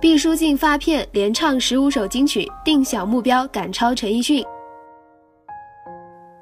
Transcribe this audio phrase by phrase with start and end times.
[0.00, 4.42] 毕书尽发片连唱十五首金曲，定小目标赶超陈奕迅。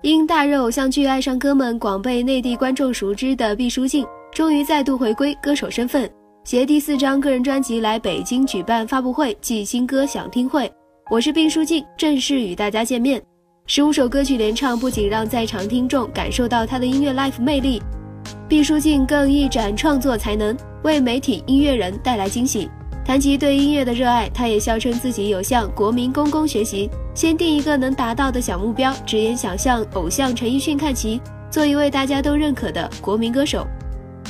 [0.00, 6.08] 因大热偶像剧《爱上哥们》广被内地观众熟知的毕书尽，终于再度回归歌手身份，
[6.45, 10.72] 携第四张个人专辑来北京举办发布会暨新歌想听会。
[11.10, 13.21] 我是毕书尽，正式与大家见面。
[13.67, 17.83] 十五首歌曲连唱，不仅让在场听众感受到他的音乐 life 魅力，
[18.48, 22.70] 毕书尽更一展创作才能，为媒体、音乐人带来惊喜。
[23.04, 31.18] 谈及对音乐的热爱，他也笑称自己有向国民公公学习，先定一个能达到的小目标，直言想向偶像陈奕迅看齐，
[31.51, 33.66] 做一位大家都认可的国民歌手。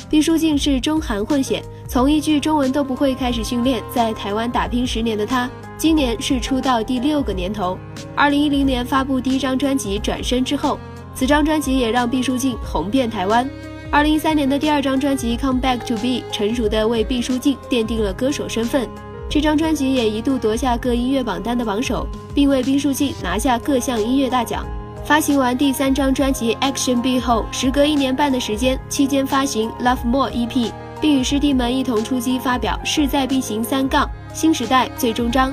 [0.09, 7.77] 毕书尽是中韩混血，从一句中文都不会开始训练，在台湾打拼十年的他，今年是出道第六个年头。
[8.15, 10.79] 二零一零年发布第一张专辑《转身》之后，
[11.13, 13.47] 此张专辑也让毕书尽红遍台湾。
[13.91, 18.87] 二零一三年的第二张专辑《Come Back to Be》成熟的为毕书尽奠定了歌手身份。
[19.27, 22.05] 这张专辑也一度夺下各音乐榜单的榜首，
[22.35, 24.63] 并为毕书尽拿下各项音乐大奖。
[25.03, 30.71] 发行完第三张专辑《Action B》后，时隔一年半的时间，期间发行《Love More》EP，
[31.01, 35.49] 并与师弟们一同出击发表《势在必行三杠新时代最终章》。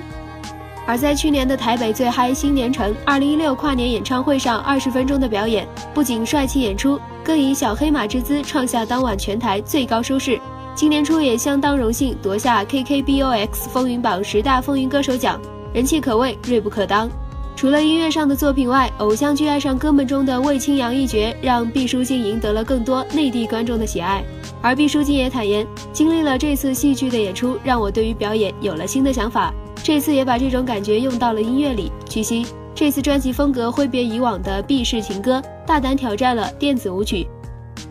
[0.86, 10.40] 而在去年的台北最嗨新年城二零一六跨年演唱会上，二十分钟的表演不仅帅气演出，更以小黑马之姿创下当晚全台最高收视。
[10.76, 15.40] 今年初也相当荣幸夺下 KKBOX 风云榜十大风云歌手奖，
[15.72, 17.10] 人气可谓锐不可当。
[17.56, 24.22] 除了音乐上的作品外，偶像剧《爱上哥们》中的魏清扬一角让毕书尽赢得了更多内地观众的喜爱。
[24.60, 29.52] 而毕书尽也坦言，经历了这次戏剧的演出，让我对于表演有了新的想法。
[29.86, 31.92] 这次也把这种感觉用到了音乐里。
[32.08, 37.24] 据悉，这次专辑风格挥别以往的 B 式情歌，大胆挑战了电子舞曲，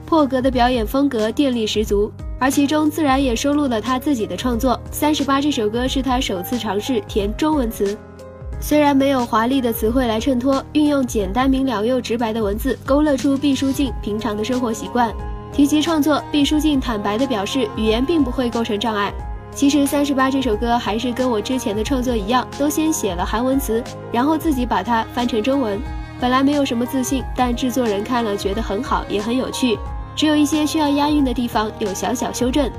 [0.05, 2.11] 破格的表演风格电力十足。
[2.37, 7.97] 而其中自然也收录了他自己的创作，《三十八》这首歌是他首次尝试填中文词。
[8.59, 15.15] 虽然没有华丽的词汇来衬托，运用简单明了又直白的文字，勾勒出毕书尽平常的生活习惯。
[15.53, 19.13] 提及创作，毕书尽坦白地表示，语言并不会构成障碍。
[19.55, 25.79] 其实《三十八》这首歌还是跟我之前的创作一样，都先写了韩文词，然后自己把它翻成中文。
[26.19, 29.79] 本来没有什么自信，但制作人看了觉得很好，也很有趣，
[30.13, 32.69] 只有一些需要押韵的地方有小小修正。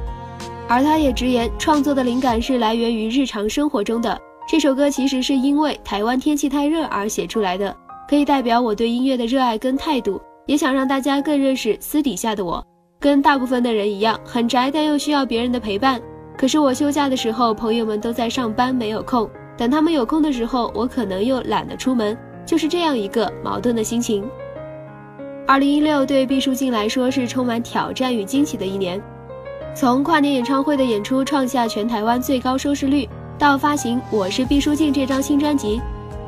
[0.69, 4.21] 而他也直言，创作的灵感是来源于日常生活中的。
[4.47, 7.75] 这首歌其实是因为台湾天气太热而写出来的，
[8.07, 12.63] 可以代表我对音乐的热爱跟态度，也想让大家更认识私底下的我。
[13.01, 15.99] 跟大部分的人一样，很宅，但又需要别人的陪伴。
[16.37, 19.27] 可是我休假的时候，朋友们都在上班，没有空；
[19.57, 24.29] 等他们有空的时候，我可能又懒得出门，就是这样一个矛盾的心情。
[25.47, 29.01] 二零一六对毕书尽来说是充满挑战与惊喜的一年，
[29.75, 33.09] 从跨年演唱会的演出创下全台湾最高收视率，
[33.39, 35.81] 到发行《我是毕书尽》这张新专辑，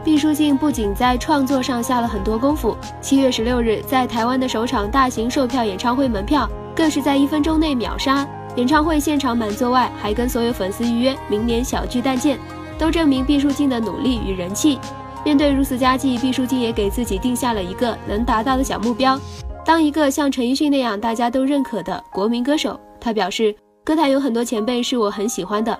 [0.03, 2.75] 毕书尽不仅在创作上下了很多功夫。
[3.03, 8.27] 七月十六日在台湾的首场大型售票演唱会门票，更是在一分钟内秒杀。
[8.59, 12.37] 演唱会现场满座外，还跟所有粉丝预约明年小巨蛋见，
[12.77, 14.81] 都证明毕书尽的努力与人气。
[15.25, 19.17] 面对如此佳绩，毕书尽也给自己定下了一个能达到的小目标，
[19.65, 22.79] 当一个像陈奕迅那样大家都认可的国民歌手。
[23.01, 23.55] 他表示，
[23.85, 25.79] 歌坛有很多前辈是我很喜欢的，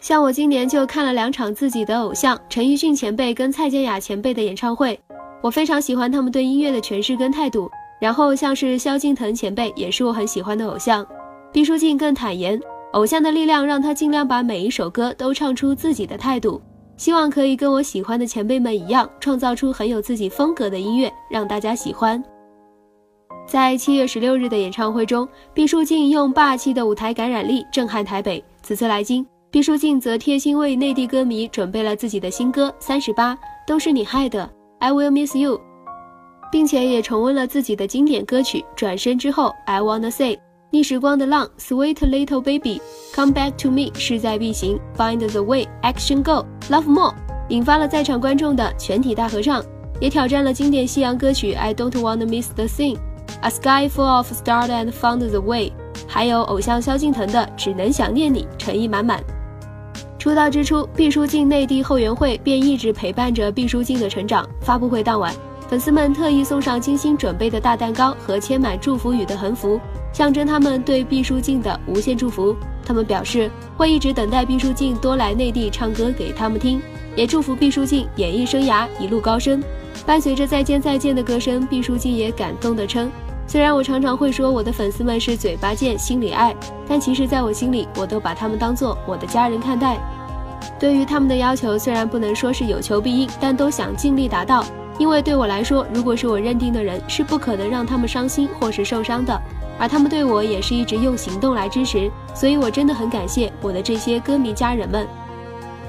[0.00, 4.98] 像我今年就看了两场自己的偶像陈奕迅前辈跟蔡健雅前辈的演唱会，
[5.40, 7.70] 我非常喜欢他们对音乐的诠释跟态度。
[8.00, 11.06] 然后像是萧敬腾前辈，也是我很喜欢的偶像。
[11.50, 12.60] 毕书尽更坦言，
[12.92, 16.60] 偶像的力量让他尽量把每一首歌都唱出自己的态度，
[16.98, 22.22] 希望可以跟我喜欢的前辈们一样，创造出很有自己风格的音乐，让大家喜欢。
[23.46, 28.44] 在七月十六日的演唱会中，毕书尽用霸气的舞台感染力震撼台北。
[28.62, 33.34] 此次来京，毕书尽则贴心为内地歌迷准备了自己的新歌《三十八》，
[33.66, 34.48] 都是你害的
[34.80, 35.58] ，I will miss you，
[36.52, 40.38] 并且也重温了自己的经典歌曲《转身之后》，I wanna say。
[40.70, 47.14] 逆时光的浪，Sweet Little Baby，Come Back to Me，势在必行，Find the Way，Action Go，Love More，
[47.48, 49.64] 引发了在场观众的全体大合唱，
[49.98, 55.72] 也挑战了经典西洋歌曲 I Don't Wanna Miss the Thing，A Sky Full of Stars and Found the Way，
[56.06, 59.24] 还有偶像萧敬腾的只能想念你，诚意满满。
[60.18, 64.46] 出道之初，毕书尽内地后援会便一直陪伴着毕书尽的成长。
[64.60, 65.32] 发布会当晚，
[65.66, 69.80] 粉丝们特意送上精心准备的大蛋糕和签满祝福语的横幅。
[70.18, 72.56] 象征他们对毕书尽的无限祝福。
[72.84, 76.82] 他们表示会一直等待毕书尽多来内地唱歌给他们听，
[77.14, 79.62] 也祝福毕书尽演艺生涯一路高升。
[80.04, 83.08] 伴随着再见再见的歌声，毕书尽也感动地称
[83.46, 86.52] ：“虽然我常常会说我的粉丝们是嘴巴贱心里爱，
[86.88, 90.00] 但其实在我心里，我都把他们当做我的家人看待。
[90.80, 94.66] 对于他们的要求，虽然不能说是有求必应，但都想尽力达到。
[94.98, 99.40] 因为对我来说，如果是我认定的人，是不可能让他们伤心或是受伤的。
[99.78, 105.06] 而他们对我也是一直用行动来支持，所以我真的很感谢我的这些歌迷家人们。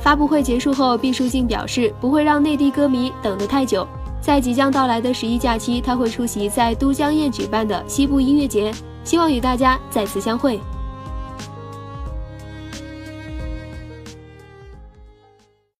[0.01, 3.85] 发布会结束后，毕书尽表示不会让内地歌迷等得太久。
[4.21, 8.71] 在即将到来的十一假期，他会出席在都江堰举办的西部音乐节，
[9.03, 10.59] 希望与大家再次相会。